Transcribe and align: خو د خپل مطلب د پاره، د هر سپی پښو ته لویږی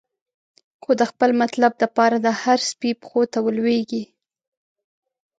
خو 0.81 0.91
د 0.99 1.01
خپل 1.11 1.29
مطلب 1.41 1.71
د 1.81 1.83
پاره، 1.95 2.17
د 2.25 2.27
هر 2.41 2.59
سپی 2.71 2.91
پښو 3.01 3.21
ته 3.31 3.39
لویږی 3.57 4.03